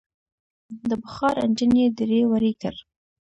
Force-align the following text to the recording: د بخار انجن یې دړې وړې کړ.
د 0.89 0.91
بخار 1.03 1.35
انجن 1.45 1.71
یې 1.79 1.87
دړې 1.99 2.21
وړې 2.31 2.53
کړ. 2.61 2.75